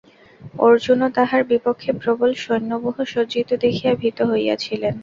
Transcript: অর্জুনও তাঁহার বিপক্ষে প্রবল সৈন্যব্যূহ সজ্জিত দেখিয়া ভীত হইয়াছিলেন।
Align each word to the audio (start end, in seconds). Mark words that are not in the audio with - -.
অর্জুনও 0.59 1.07
তাঁহার 1.17 1.41
বিপক্ষে 1.51 1.91
প্রবল 2.01 2.31
সৈন্যব্যূহ 2.43 2.97
সজ্জিত 3.13 3.49
দেখিয়া 3.63 3.93
ভীত 4.01 4.17
হইয়াছিলেন। 4.31 4.95